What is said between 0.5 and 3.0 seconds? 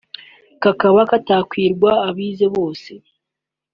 kakaba katakwirwa abize bose